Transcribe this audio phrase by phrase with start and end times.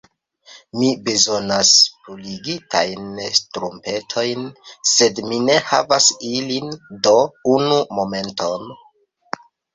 [0.77, 1.73] Mi bezonas
[2.07, 4.49] purigitajn ŝtrumpetojn
[4.93, 7.15] sed mi ne havas ilin do...
[7.59, 8.69] unu momenton...